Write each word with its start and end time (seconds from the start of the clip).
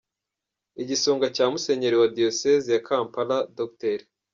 Igisonga 0.81 1.25
cya 1.35 1.45
Musenyeri 1.51 1.95
wa 2.01 2.07
Diyosezi 2.17 2.67
ya 2.73 2.83
Kampala, 2.87 3.37
Dr. 3.57 3.99